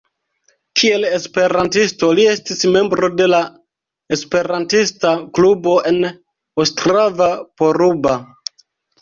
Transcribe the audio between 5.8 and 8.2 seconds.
en Ostrava-Poruba.